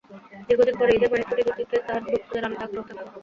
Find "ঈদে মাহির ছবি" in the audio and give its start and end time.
0.95-1.41